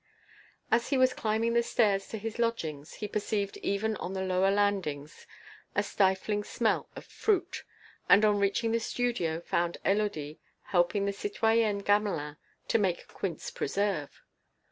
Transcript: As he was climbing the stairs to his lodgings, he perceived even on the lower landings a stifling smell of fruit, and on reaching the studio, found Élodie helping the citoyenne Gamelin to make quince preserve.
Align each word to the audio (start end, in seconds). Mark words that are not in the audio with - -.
As 0.71 0.89
he 0.89 0.97
was 0.97 1.13
climbing 1.13 1.53
the 1.53 1.61
stairs 1.61 2.07
to 2.07 2.17
his 2.17 2.39
lodgings, 2.39 2.95
he 2.95 3.07
perceived 3.07 3.57
even 3.57 3.95
on 3.97 4.13
the 4.13 4.23
lower 4.23 4.49
landings 4.49 5.27
a 5.75 5.83
stifling 5.83 6.43
smell 6.43 6.89
of 6.95 7.05
fruit, 7.05 7.63
and 8.09 8.25
on 8.25 8.39
reaching 8.39 8.71
the 8.71 8.79
studio, 8.79 9.41
found 9.41 9.77
Élodie 9.85 10.39
helping 10.63 11.05
the 11.05 11.13
citoyenne 11.13 11.83
Gamelin 11.85 12.37
to 12.67 12.79
make 12.79 13.09
quince 13.09 13.51
preserve. 13.51 14.23